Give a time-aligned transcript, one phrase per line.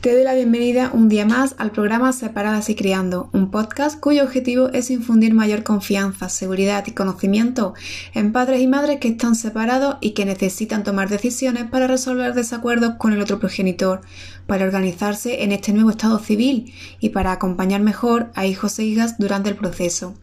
[0.00, 4.24] Te doy la bienvenida un día más al programa Separadas y Criando, un podcast cuyo
[4.24, 7.74] objetivo es infundir mayor confianza, seguridad y conocimiento
[8.14, 12.94] en padres y madres que están separados y que necesitan tomar decisiones para resolver desacuerdos
[12.96, 14.00] con el otro progenitor,
[14.46, 19.18] para organizarse en este nuevo estado civil y para acompañar mejor a hijos e hijas
[19.18, 20.14] durante el proceso.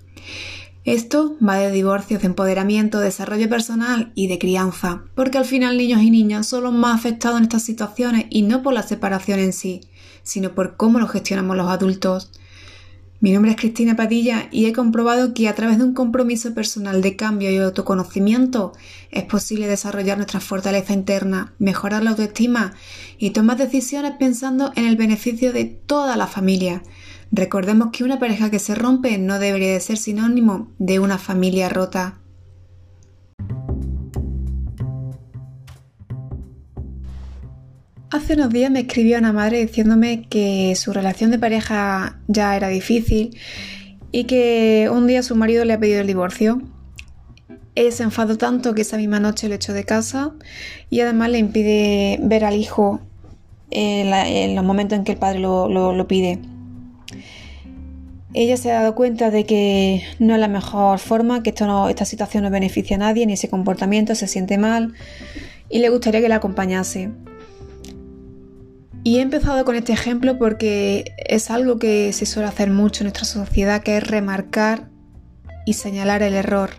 [0.88, 6.01] Esto va de divorcios, de empoderamiento, desarrollo personal y de crianza, porque al final niños
[6.01, 9.51] y niñas son los más afectados en estas situaciones y no por la separación en
[9.51, 9.81] sí,
[10.23, 12.32] sino por cómo lo gestionamos los adultos.
[13.19, 17.01] Mi nombre es Cristina Padilla y he comprobado que a través de un compromiso personal
[17.01, 18.71] de cambio y autoconocimiento
[19.11, 22.75] es posible desarrollar nuestra fortaleza interna, mejorar la autoestima
[23.18, 26.82] y tomar decisiones pensando en el beneficio de toda la familia,
[27.31, 31.69] Recordemos que una pareja que se rompe no debería de ser sinónimo de una familia
[31.69, 32.19] rota.
[38.09, 42.69] Hace unos días me escribió una madre diciéndome que su relación de pareja ya era
[42.69, 43.37] difícil
[44.13, 46.61] y que un día su marido le ha pedido el divorcio.
[47.75, 50.31] Ella se enfadó tanto que esa misma noche le echó de casa
[50.89, 53.02] y además le impide ver al hijo
[53.69, 56.39] en, los momentos en que el padre lo pide.
[58.39, 62.43] Ella se ha dado cuenta de que no es la mejor forma, que esta situación
[62.43, 64.93] no beneficia a nadie, ni ese comportamiento, se siente mal
[65.71, 67.09] y le gustaría que la acompañase.
[69.03, 73.05] Y he empezado con este ejemplo porque es algo que se suele hacer mucho en
[73.05, 74.88] nuestra sociedad, que es remarcar
[75.65, 76.69] y señalar el error,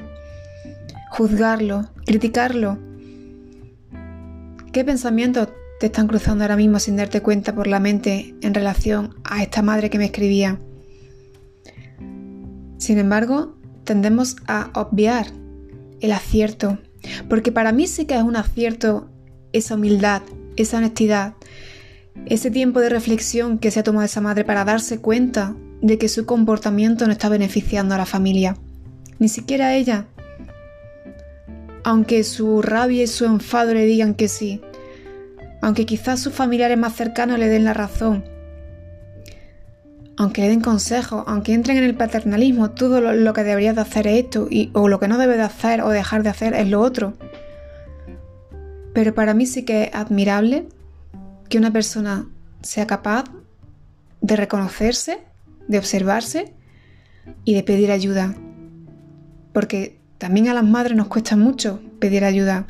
[1.11, 2.79] juzgarlo, criticarlo.
[4.73, 5.49] ¿Qué pensamientos
[5.81, 9.61] te están cruzando ahora mismo sin darte cuenta por la mente en relación a esta
[9.61, 10.61] madre que me escribía?
[12.79, 15.27] Sin embargo, tendemos a obviar
[16.01, 16.79] el acierto,
[17.29, 19.11] porque para mí sí que es un acierto
[19.53, 20.23] esa humildad,
[20.57, 21.35] esa honestidad,
[22.27, 26.09] ese tiempo de reflexión que se ha tomado esa madre para darse cuenta de que
[26.09, 28.57] su comportamiento no está beneficiando a la familia,
[29.19, 30.07] ni siquiera a ella.
[31.85, 34.61] Aunque su rabia y su enfado le digan que sí,
[35.63, 38.25] aunque quizás sus familiares más cercanos le den la razón,
[40.19, 44.09] aunque le den consejos, aunque entren en el paternalismo, todo lo, que deberías de hacer
[44.09, 46.69] es esto, y, o lo que no debes de hacer o dejar de hacer es
[46.69, 47.15] lo otro.
[48.93, 50.67] Pero para mí sí que es admirable
[51.49, 52.27] que una persona
[52.63, 53.27] sea capaz
[54.21, 55.21] de reconocerse,
[55.69, 56.53] de observarse
[57.45, 58.35] y de pedir ayuda.
[59.53, 62.67] Porque también a las madres nos cuesta mucho pedir ayuda.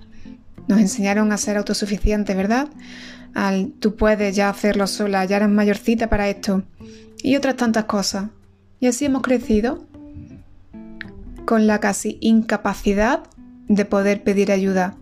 [0.66, 2.68] Nos enseñaron a ser autosuficientes, ¿verdad?
[3.32, 6.62] Al tú puedes ya hacerlo sola, ya eres mayorcita para esto
[7.22, 8.30] y otras tantas cosas.
[8.80, 9.84] Y así hemos crecido
[11.44, 13.22] con la casi incapacidad
[13.68, 14.96] de poder pedir ayuda.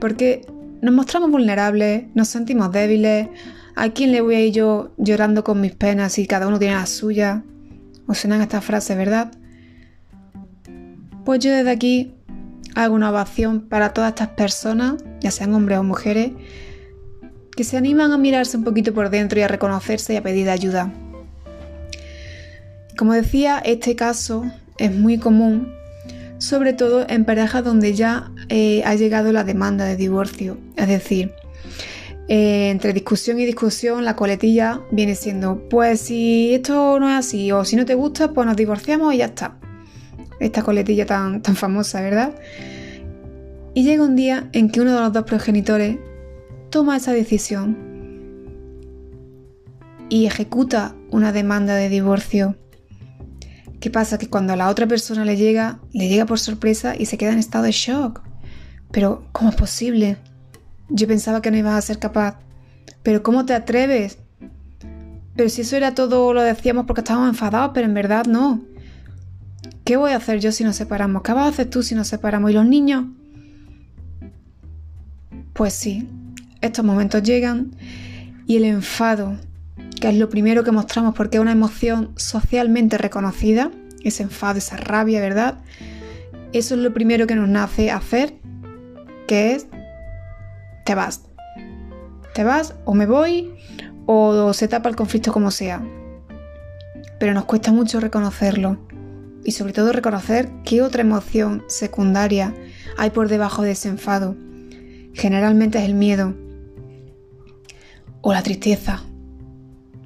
[0.00, 0.46] Porque
[0.80, 3.28] nos mostramos vulnerables, nos sentimos débiles.
[3.76, 6.74] ¿A quién le voy a ir yo llorando con mis penas y cada uno tiene
[6.74, 7.44] la suya?
[8.06, 9.30] Os suenan estas frases, ¿verdad?
[11.24, 12.14] Pues yo desde aquí
[12.74, 16.32] hago una ovación para todas estas personas, ya sean hombres o mujeres,
[17.56, 20.48] que se animan a mirarse un poquito por dentro y a reconocerse y a pedir
[20.50, 20.92] ayuda.
[22.96, 24.44] Como decía, este caso
[24.78, 25.72] es muy común,
[26.38, 30.58] sobre todo en parejas donde ya eh, ha llegado la demanda de divorcio.
[30.76, 31.32] Es decir,
[32.28, 37.50] eh, entre discusión y discusión, la coletilla viene siendo, pues si esto no es así
[37.52, 39.56] o si no te gusta, pues nos divorciamos y ya está.
[40.38, 42.34] Esta coletilla tan, tan famosa, ¿verdad?
[43.74, 45.98] Y llega un día en que uno de los dos progenitores
[46.70, 47.76] toma esa decisión
[50.08, 52.56] y ejecuta una demanda de divorcio.
[53.80, 54.18] ¿Qué pasa?
[54.18, 57.32] Que cuando a la otra persona le llega, le llega por sorpresa y se queda
[57.32, 58.22] en estado de shock.
[58.90, 60.18] Pero, ¿cómo es posible?
[60.88, 62.38] Yo pensaba que no ibas a ser capaz.
[63.02, 64.18] Pero, ¿cómo te atreves?
[65.36, 68.60] Pero si eso era todo, lo decíamos porque estábamos enfadados, pero en verdad no.
[69.84, 71.22] ¿Qué voy a hacer yo si nos separamos?
[71.22, 72.50] ¿Qué vas a hacer tú si nos separamos?
[72.50, 73.06] ¿Y los niños?
[75.54, 76.08] Pues sí,
[76.60, 77.74] estos momentos llegan
[78.46, 79.36] y el enfado,
[80.00, 83.70] que es lo primero que mostramos porque es una emoción socialmente reconocida,
[84.02, 85.58] ese enfado, esa rabia, ¿verdad?
[86.52, 88.34] Eso es lo primero que nos nace hacer,
[89.28, 89.66] que es,
[90.84, 91.22] te vas.
[92.34, 93.54] Te vas o me voy
[94.06, 95.82] o se tapa el conflicto como sea.
[97.18, 98.78] Pero nos cuesta mucho reconocerlo
[99.44, 102.54] y sobre todo reconocer qué otra emoción secundaria
[102.96, 104.36] hay por debajo de ese enfado.
[105.12, 106.34] Generalmente es el miedo,
[108.22, 109.02] o la tristeza.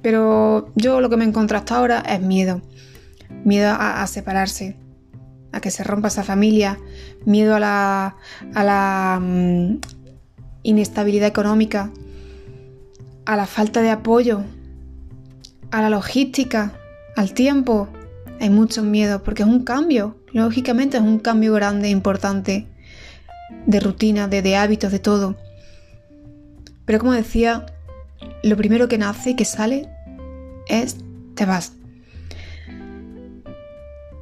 [0.01, 2.61] Pero yo lo que me encuentro hasta ahora es miedo.
[3.43, 4.77] Miedo a, separarse,
[5.51, 6.79] a que se rompa esa familia,
[7.25, 8.15] miedo a la,
[8.53, 9.79] a la mm,
[10.63, 11.91] inestabilidad económica,
[13.25, 14.43] a la falta de apoyo,
[15.71, 16.73] a la logística,
[17.15, 17.87] al tiempo,
[18.39, 22.67] hay muchos miedos porque es un cambio, lógicamente es un cambio grande, importante,
[23.65, 25.35] de rutina, de hábitos, de todo.
[26.85, 27.65] Pero como decía,
[28.43, 29.89] lo primero que nace y que sale
[30.67, 30.97] es
[31.35, 31.73] te vas.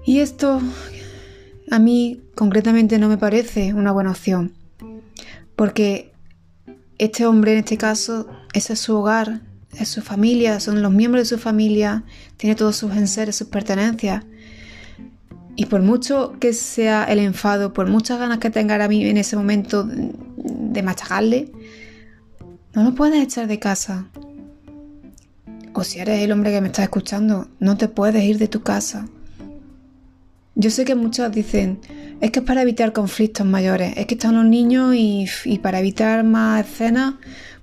[0.05, 0.61] Y esto
[1.71, 4.53] a mí concretamente no me parece una buena opción,
[5.55, 6.11] porque
[6.97, 9.41] este hombre en este caso, ese es su hogar,
[9.79, 12.03] es su familia, son los miembros de su familia,
[12.37, 14.23] tiene todos sus enseres, sus pertenencias.
[15.55, 19.17] Y por mucho que sea el enfado, por muchas ganas que tenga a mí en
[19.17, 21.51] ese momento de machacarle,
[22.73, 24.07] no lo puedes echar de casa.
[25.73, 28.61] O si eres el hombre que me está escuchando, no te puedes ir de tu
[28.61, 29.07] casa.
[30.55, 31.79] Yo sé que muchos dicen,
[32.21, 35.27] es que es para evitar conflictos mayores, es que están los niños y,
[35.61, 37.15] para evitar más escenas,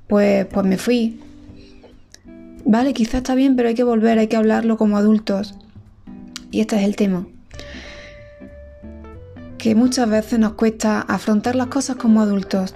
[0.09, 1.21] pues, pues me fui.
[2.65, 5.55] Vale, quizás está bien, pero hay que volver, hay que hablarlo como adultos.
[6.51, 7.27] Y este es el tema.
[9.57, 12.75] Que muchas veces nos cuesta afrontar las cosas como adultos.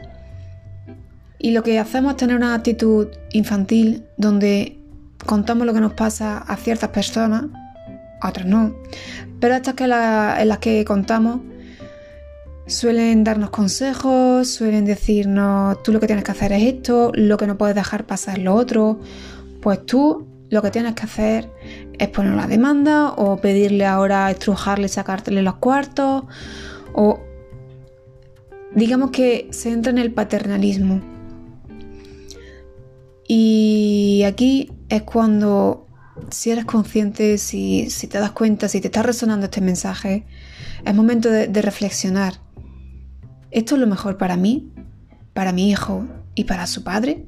[1.44, 4.78] Y lo que hacemos es tener una actitud infantil donde
[5.26, 7.44] contamos lo que nos pasa a ciertas personas,
[8.22, 8.74] a otras no.
[9.40, 9.90] Pero estas que en
[10.48, 11.40] las que contamos
[12.66, 17.46] suelen darnos consejos, suelen decirnos tú lo que tienes que hacer es esto, lo que
[17.46, 19.00] no puedes dejar pasar es lo otro,
[19.60, 21.50] pues tú lo que tienes que hacer
[21.98, 26.24] es poner una demanda o pedirle ahora estrujarle, sacártele los cuartos
[26.94, 27.20] o
[28.74, 31.13] digamos que se entra en el paternalismo.
[33.26, 35.86] Y aquí es cuando
[36.30, 40.26] si eres consciente, si, te das cuenta, si te está resonando este mensaje,
[40.84, 42.34] es momento de reflexionar.
[43.50, 44.72] ¿Esto es lo mejor para mí,
[45.32, 47.24] para mi hijo y para su padre?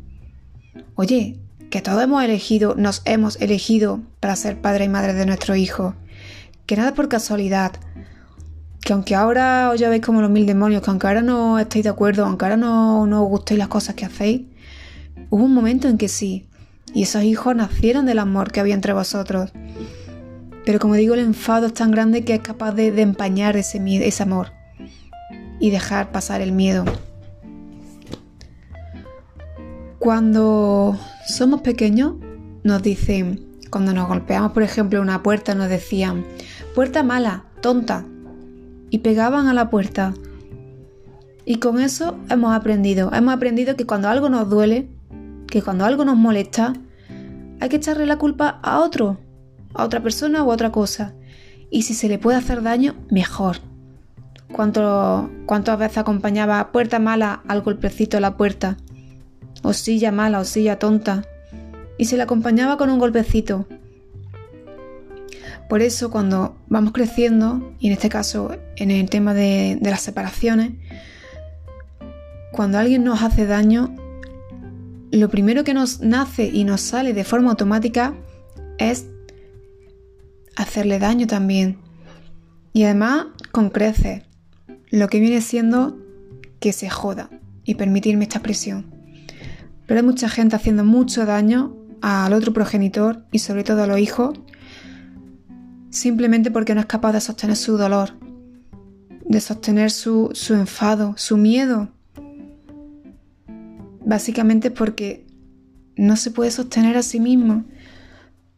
[0.96, 1.38] Oye,
[1.70, 5.94] que todos hemos elegido, nos hemos elegido para ser padre y madre de nuestro hijo.
[6.66, 7.72] Que nada por casualidad.
[8.80, 11.90] Que aunque ahora os veis como los mil demonios, que aunque ahora no estéis de
[11.90, 14.42] acuerdo, aunque ahora no, no os gustéis las cosas que hacéis,
[15.30, 16.46] hubo un momento en que sí.
[16.94, 19.52] Y esos hijos nacieron del amor que había entre vosotros.
[20.64, 23.78] Pero como digo, el enfado es tan grande que es capaz de, empañar ese,
[24.22, 24.52] amor
[25.60, 26.84] y dejar pasar el miedo.
[30.00, 32.14] Cuando somos pequeños,
[32.64, 36.24] nos dicen, cuando nos golpeamos, por ejemplo, una puerta, nos decían,
[36.74, 38.04] puerta mala, tonta,
[38.90, 40.14] y pegaban a la puerta.
[41.44, 44.88] Y con eso hemos aprendido, hemos aprendido que cuando algo nos duele,
[45.48, 46.74] que cuando algo nos molesta,
[47.60, 49.18] hay que echarle la culpa a otro,
[49.74, 51.14] a otra persona o a otra cosa.
[51.70, 53.58] Y si se le puede hacer daño, mejor.
[54.52, 58.76] ¿Cuánto, ¿Cuántas veces acompañaba puerta mala al golpecito a la puerta?
[59.62, 61.24] o silla mala o silla tonta,
[61.98, 63.66] y se le acompañaba con un golpecito.
[65.68, 70.72] Por eso cuando vamos creciendo, y en este caso en el tema de, las separaciones,
[72.52, 73.94] cuando alguien nos hace daño,
[75.16, 78.14] lo primero que nos nace y nos sale de forma automática
[78.78, 79.06] es
[80.56, 81.78] hacerle daño también.
[82.72, 84.22] Y además con creces,
[84.90, 85.98] lo que viene siendo
[86.60, 87.30] que se joda
[87.64, 88.86] y permitirme esta presión.
[89.86, 93.98] Pero hay mucha gente haciendo mucho daño al otro progenitor y sobre todo a los
[93.98, 94.38] hijos
[95.90, 98.10] simplemente porque no es capaz de sostener su dolor,
[99.24, 101.88] de sostener su, enfado, su miedo.
[104.06, 105.26] Básicamente porque
[105.96, 107.64] no se puede sostener a sí mismo,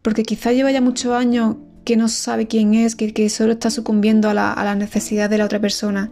[0.02, 4.28] porque quizá lleva ya muchos años que no sabe quién es, que, solo está sucumbiendo
[4.28, 6.10] a la, a la necesidad de la otra persona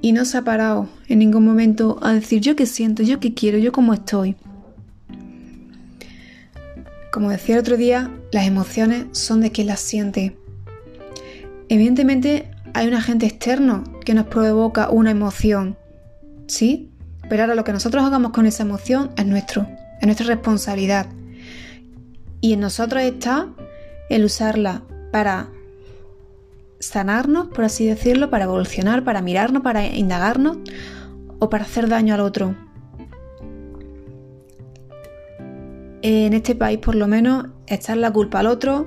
[0.00, 3.34] y no se ha parado en ningún momento a decir yo qué siento, yo qué
[3.34, 4.36] quiero, yo cómo estoy.
[7.12, 10.34] Como decía el otro día, las emociones son de quien las siente.
[11.68, 15.76] Evidentemente hay un agente externo que nos provoca una emoción,
[16.46, 16.90] ¿sí?
[17.28, 19.66] Pero ahora lo que nosotros hagamos con esa emoción es nuestro,
[20.00, 21.06] es nuestra responsabilidad.
[22.40, 23.48] Y en nosotros está
[24.10, 25.48] el usarla para
[26.78, 30.58] sanarnos, por así decirlo, para evolucionar, para mirarnos, para indagarnos
[31.38, 32.54] o para hacer daño al otro.
[36.02, 38.86] En este país, por lo menos, echar la culpa al otro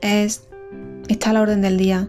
[0.00, 0.48] es
[1.08, 2.08] está a la orden del día.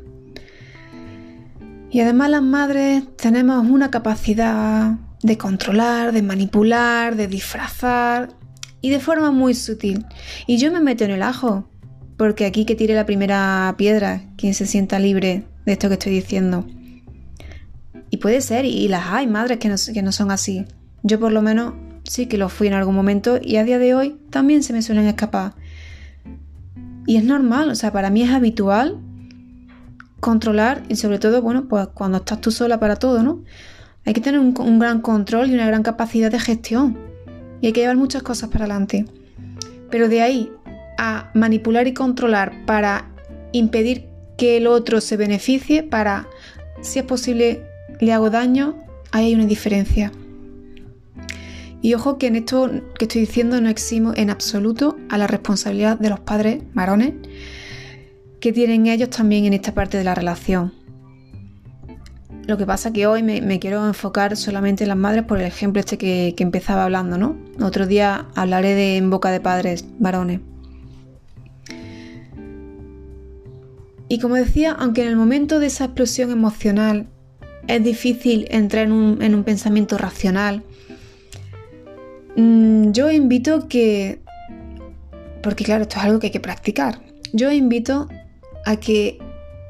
[1.89, 8.29] Y además las madres tenemos una capacidad de controlar, de manipular, de disfrazar
[8.81, 10.05] y de forma muy sutil.
[10.45, 11.69] Y yo me meto en el ajo,
[12.17, 16.13] porque aquí que tire la primera piedra quien se sienta libre de esto que estoy
[16.13, 16.65] diciendo.
[18.09, 20.65] Y puede ser, y las hay madres que no, que no son así.
[21.03, 23.93] Yo por lo menos sí que lo fui en algún momento y a día de
[23.93, 25.53] hoy también se me suelen escapar.
[27.05, 28.97] Y es normal, o sea, para mí es habitual
[30.19, 33.43] controlar y sobre todo, bueno, pues cuando estás tú sola para todo, ¿no?
[34.07, 36.97] Hay que tener un, gran control y una gran capacidad de gestión.
[37.59, 39.05] Y hay que llevar muchas cosas para adelante.
[39.91, 40.49] Pero de ahí
[40.97, 43.09] a manipular y controlar para
[43.51, 44.05] impedir
[44.37, 46.25] que el otro se beneficie, para,
[46.79, 47.65] si es posible,
[47.99, 48.77] le hago daño,
[49.11, 50.13] ahí hay una diferencia.
[51.81, 55.99] Y ojo que en esto que estoy diciendo no eximo en absoluto a la responsabilidad
[55.99, 57.13] de los padres varones
[58.39, 60.87] que tienen ellos también en esta parte de la relación.
[62.48, 65.80] Lo que pasa que hoy me, quiero enfocar solamente en las madres por el ejemplo
[65.80, 67.38] este que, que empezaba hablando, ¿no?
[67.62, 70.39] Otro día hablaré de en boca de padres varones.
[74.10, 77.08] Y como decía, aunque en el momento de esa explosión emocional
[77.68, 80.63] es difícil entrar en un, en un pensamiento racional,
[82.38, 84.22] Mm, yo invito que,
[85.42, 87.01] porque claro, esto es algo que hay que practicar,
[87.34, 88.08] yo invito
[88.63, 89.18] a que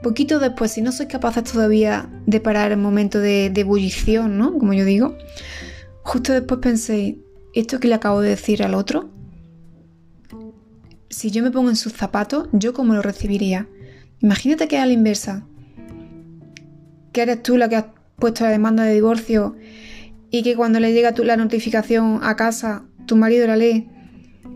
[0.01, 4.57] poquito después, si no sois capaces todavía de parar el momento de, ebullición, ¿no?
[4.57, 5.17] Como yo digo,
[6.03, 7.17] justo después penséis,
[7.53, 9.09] esto que le acabo de decir al otro,
[11.09, 13.67] si yo me pongo en sus zapatos, ¿yo cómo lo recibiría?
[14.19, 15.47] Imagínate que es a la inversa,
[17.11, 17.85] que eres tú la que has
[18.17, 19.55] puesto la demanda de divorcio
[20.29, 23.89] y que cuando le llega la notificación a casa, tu marido la lee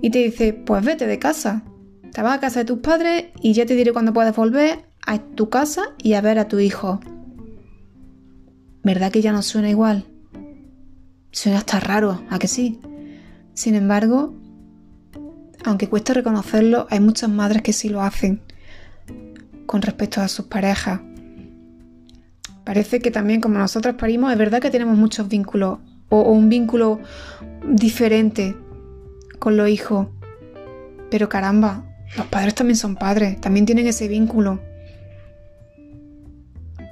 [0.02, 1.64] y te dice, pues vete de casa,
[2.12, 5.20] te vas a casa de tus padres y ya te diré cuándo puedes volver a
[5.20, 7.02] tu casa y a ver a tu hijo.
[8.82, 10.06] ¿Verdad que ya no suena igual?
[11.32, 12.80] Suena hasta raro, ¿a que sí?
[13.54, 14.34] Sin embargo,
[15.66, 18.42] aunque cuesta reconocerlo, hay muchas madres que sí lo hacen
[19.66, 21.02] con respecto a sus parejas.
[22.64, 27.02] Parece que también como nosotros parimos, es verdad que tenemos muchos vínculos o, un vínculo
[27.68, 28.56] diferente
[29.40, 30.08] con los hijos.
[31.10, 31.84] Pero caramba,
[32.16, 34.71] los padres también son padres, también tienen ese vínculo.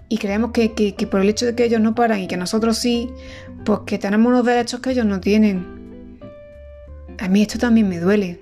[0.10, 2.78] Y creemos que, que, por el hecho de que ellos no paran y que nosotros
[2.78, 3.12] sí,
[3.64, 6.20] pues que tenemos unos derechos que ellos no tienen.
[7.20, 8.42] A mí esto también me duele.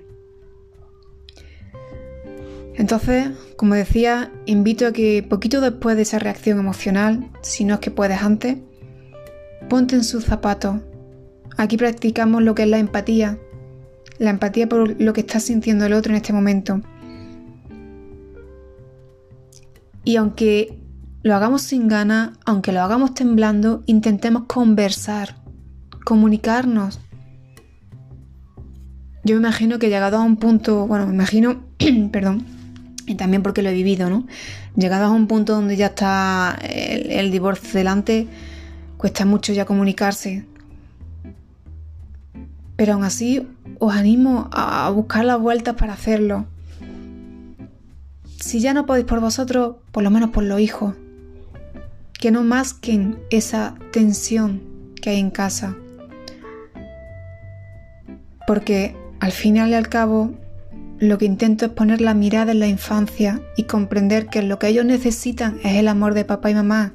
[2.74, 7.80] Entonces, como decía, invito a que poquito después de esa reacción emocional, si no es
[7.80, 8.56] que puedes antes,
[9.68, 10.76] ponte en sus zapatos.
[11.58, 13.38] Aquí practicamos lo que es la empatía,
[14.18, 16.80] la empatía por lo que está sintiendo el otro en este momento.
[20.04, 20.78] Y aunque
[21.22, 25.36] lo hagamos sin ganas, aunque lo hagamos temblando, intentemos conversar,
[26.04, 27.00] comunicarnos.
[29.24, 31.62] Yo me imagino que llegado a un punto, bueno, me imagino,
[32.12, 32.44] perdón,
[33.06, 34.26] y también porque lo he vivido, ¿no?
[34.76, 38.28] Llegados a un punto donde ya está el, divorcio delante,
[38.96, 40.46] cuesta mucho ya comunicarse.
[42.76, 43.44] Pero aún así
[43.80, 46.46] os animo a buscar las vueltas para hacerlo.
[48.38, 50.94] Si ya no podéis por vosotros, por lo menos por los hijos.
[52.18, 54.60] Que no masquen esa tensión
[55.00, 55.76] que hay en casa.
[58.46, 60.34] Porque al final y al cabo
[60.98, 64.68] lo que intento es poner la mirada en la infancia y comprender que lo que
[64.68, 66.92] ellos necesitan es el amor de papá y mamá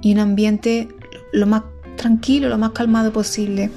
[0.00, 0.88] y un ambiente
[1.32, 1.62] lo más
[1.96, 3.70] tranquilo, lo más calmado posible.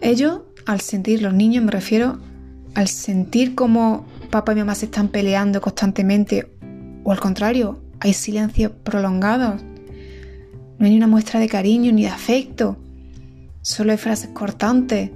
[0.00, 2.18] Ellos, al sentir, los niños me refiero,
[2.74, 6.50] al sentir como papá y mamá se están peleando constantemente,
[7.04, 12.08] o al contrario, hay silencios prolongados, no hay ni una muestra de cariño ni de
[12.08, 12.76] afecto,
[13.60, 15.12] solo hay frases cortantes,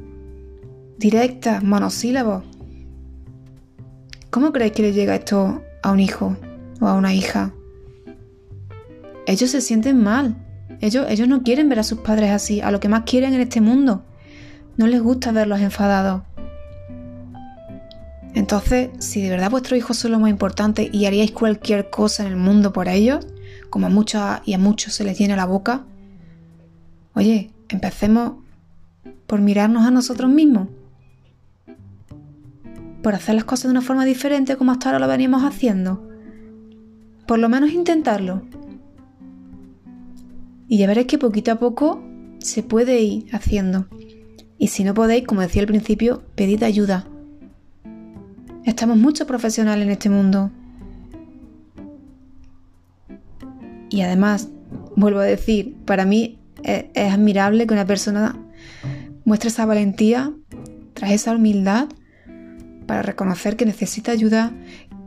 [0.97, 2.45] directas, monosílabos.
[4.31, 6.37] ¿Cómo creéis que le llega esto a un hijo
[6.81, 7.53] o a una hija?
[9.27, 10.37] Ellos se sienten mal.
[10.81, 13.41] Ellos, ellos no quieren ver a sus padres así, a lo que más quieren en
[13.41, 14.05] este mundo.
[14.77, 16.23] No les gusta verlos enfadados.
[18.37, 22.33] Entonces, si de verdad vuestros hijos son lo más importante y haríais cualquier cosa en
[22.33, 23.27] el mundo por ellos,
[23.71, 25.87] como a muchos y a muchos se les llena la boca,
[27.15, 28.35] oye, empecemos
[29.27, 30.69] por mirarnos a nosotros mismos
[33.03, 36.07] por hacer las cosas de una forma diferente como hasta ahora lo venimos haciendo.
[37.27, 38.43] Por lo menos intentarlo.
[40.69, 42.05] Y ya veréis que poquito a poco
[42.39, 43.87] se puede ir haciendo.
[44.59, 47.07] Y si no podéis, como decía al principio, pedid ayuda.
[48.67, 50.51] Estamos muchos profesionales en este mundo.
[53.89, 54.49] Y además,
[54.97, 58.37] vuelvo a decir, para mí es, es admirable que una persona
[59.25, 60.33] muestre esa valentía,
[60.95, 61.89] tras esa humildad
[62.87, 64.53] para reconocer que necesita ayuda,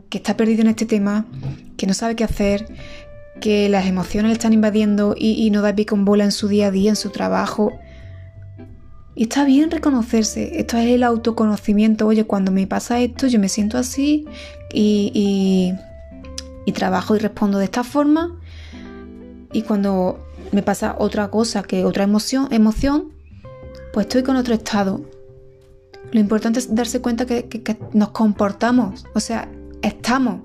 [0.08, 1.26] que está perdido en este tema,
[1.76, 2.66] que no sabe qué hacer,
[3.40, 6.68] que las emociones le están invadiendo y, no da pico en bola en su día
[6.68, 7.72] a día, en su trabajo.
[9.20, 13.50] Y está bien reconocerse, esto es el autoconocimiento, oye, cuando me pasa esto yo me
[13.50, 14.24] siento así
[14.72, 15.74] y,
[16.72, 18.40] trabajo y respondo de esta forma.
[19.52, 23.12] Y cuando me pasa otra cosa, que otra emoción, emoción,
[23.92, 25.02] pues estoy con otro estado.
[26.12, 29.50] Lo importante es darse cuenta que, que nos comportamos, o sea,
[29.82, 30.44] estamos,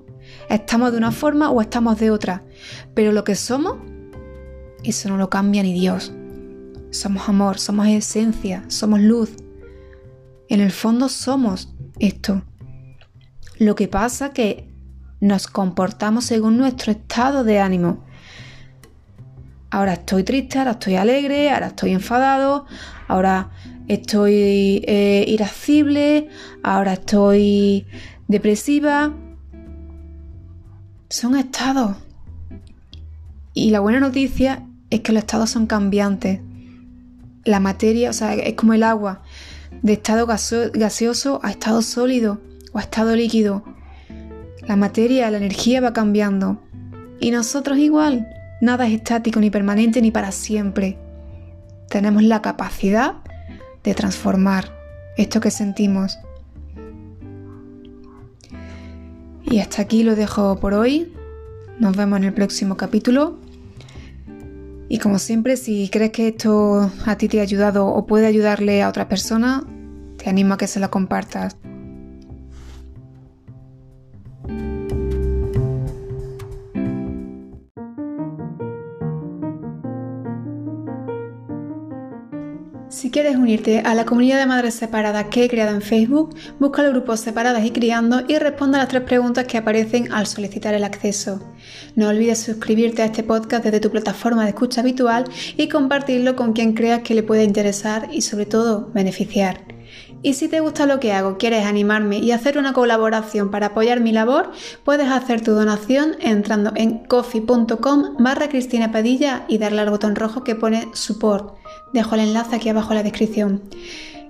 [0.50, 2.42] estamos de una forma o estamos de otra,
[2.92, 3.78] pero lo que somos,
[4.84, 6.12] eso no lo cambia ni Dios.
[6.90, 9.30] Somos amor, somos esencia, somos luz.
[10.48, 12.42] En el fondo somos esto.
[13.58, 14.70] Lo que pasa que
[15.20, 18.04] nos comportamos según nuestro estado de ánimo.
[19.70, 22.66] Ahora estoy triste, ahora estoy alegre, ahora estoy enfadado,
[23.08, 23.50] ahora
[23.88, 26.28] estoy eh, irascible,
[26.62, 27.86] ahora estoy
[28.28, 29.12] depresiva.
[31.08, 31.96] Son estados.
[33.54, 36.40] Y la buena noticia es que los estados son cambiantes
[37.46, 39.22] la materia, o sea, es como el agua,
[39.82, 42.40] de estado gaseoso a estado sólido
[42.72, 43.64] o a estado líquido.
[44.66, 46.60] La materia, la energía va cambiando.
[47.20, 48.28] Y nosotros igual,
[48.60, 50.98] nada es estático ni permanente ni para siempre.
[51.88, 53.14] Tenemos la capacidad
[53.84, 54.72] de transformar
[55.16, 56.18] esto que sentimos.
[59.44, 61.12] Y hasta aquí lo dejo por hoy.
[61.78, 63.38] Nos vemos en el próximo capítulo.
[64.88, 68.82] Y como siempre, si crees que esto a ti te ha ayudado o puede ayudarle
[68.82, 69.64] a otra persona,
[70.16, 71.56] te animo a que se lo compartas.
[83.46, 87.20] Unirte a la comunidad de madres separadas que he creado en Facebook, busca los grupos
[87.20, 91.40] Separadas y Criando y responde a las tres preguntas que aparecen al solicitar el acceso.
[91.94, 95.26] No olvides suscribirte a este podcast desde tu plataforma de escucha habitual
[95.56, 99.60] y compartirlo con quien creas que le pueda interesar y sobre todo beneficiar.
[100.22, 104.00] Y si te gusta lo que hago, quieres animarme y hacer una colaboración para apoyar
[104.00, 104.50] mi labor,
[104.82, 110.42] puedes hacer tu donación entrando en coffee.com barra Cristina Padilla y darle al botón rojo
[110.42, 111.54] que pone support.
[111.92, 113.62] Dejo el enlace aquí abajo en la descripción.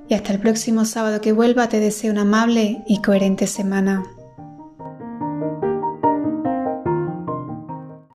[0.09, 4.05] Y hasta el próximo sábado que vuelva te deseo una amable y coherente semana.